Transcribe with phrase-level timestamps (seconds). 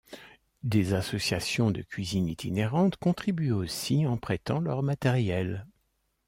[0.63, 5.67] Des associations de cuisine itinérante contribuent aussi en prêtant leur matériel.